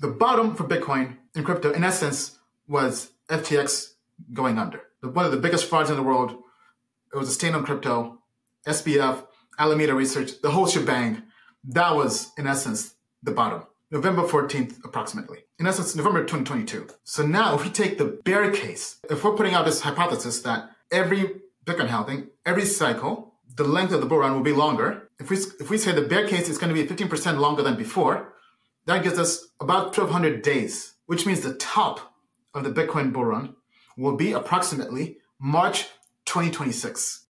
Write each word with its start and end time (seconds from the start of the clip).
The 0.00 0.08
bottom 0.08 0.54
for 0.54 0.64
Bitcoin 0.64 1.16
in 1.34 1.44
crypto, 1.44 1.72
in 1.72 1.84
essence, 1.84 2.38
was 2.66 3.12
FTX 3.28 3.94
going 4.32 4.58
under. 4.58 4.82
One 5.00 5.24
of 5.24 5.32
the 5.32 5.38
biggest 5.38 5.68
frauds 5.68 5.90
in 5.90 5.96
the 5.96 6.02
world. 6.02 6.36
It 7.12 7.16
was 7.16 7.28
a 7.28 7.32
stain 7.32 7.54
on 7.54 7.64
crypto, 7.64 8.18
SBF, 8.66 9.26
Alameda 9.58 9.94
Research, 9.94 10.40
the 10.40 10.50
whole 10.50 10.66
shebang. 10.66 11.22
That 11.64 11.94
was, 11.94 12.32
in 12.38 12.46
essence, 12.46 12.94
the 13.22 13.32
bottom. 13.32 13.64
November 13.90 14.22
14th, 14.22 14.82
approximately. 14.84 15.40
In 15.58 15.66
essence, 15.66 15.94
November 15.94 16.20
2022. 16.20 16.86
So 17.04 17.26
now, 17.26 17.54
if 17.54 17.62
we 17.62 17.70
take 17.70 17.98
the 17.98 18.20
bear 18.24 18.50
case, 18.50 18.98
if 19.10 19.22
we're 19.22 19.36
putting 19.36 19.54
out 19.54 19.66
this 19.66 19.82
hypothesis 19.82 20.40
that 20.42 20.70
every 20.90 21.42
Bitcoin 21.66 21.88
halving, 21.88 22.28
every 22.46 22.64
cycle, 22.64 23.34
the 23.56 23.64
length 23.64 23.92
of 23.92 24.00
the 24.00 24.06
bull 24.06 24.18
run 24.18 24.32
will 24.32 24.40
be 24.40 24.52
longer. 24.52 25.10
If 25.20 25.28
we, 25.28 25.36
if 25.36 25.68
we 25.68 25.76
say 25.76 25.92
the 25.92 26.02
bear 26.02 26.26
case 26.26 26.48
is 26.48 26.56
going 26.56 26.74
to 26.74 26.82
be 26.82 26.88
15% 26.88 27.38
longer 27.38 27.62
than 27.62 27.76
before, 27.76 28.31
that 28.86 29.02
gives 29.02 29.18
us 29.18 29.48
about 29.60 29.96
1200 29.96 30.42
days, 30.42 30.94
which 31.06 31.26
means 31.26 31.40
the 31.40 31.54
top 31.54 32.14
of 32.54 32.64
the 32.64 32.70
Bitcoin 32.70 33.12
bull 33.12 33.24
run 33.24 33.54
will 33.96 34.16
be 34.16 34.32
approximately 34.32 35.18
March 35.38 35.84
2026. 36.24 37.20